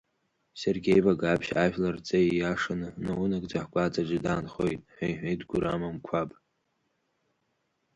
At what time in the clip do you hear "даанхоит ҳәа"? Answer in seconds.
4.25-5.05